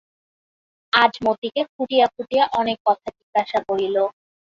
আজ 0.93 1.13
মতিকে 1.25 1.61
খুঁটিয়া 1.73 2.05
খুঁটিয়া 2.13 2.43
অনেক 2.59 2.77
কথা 2.87 3.07
জিজ্ঞাসা 3.17 3.59
করিল। 3.67 3.95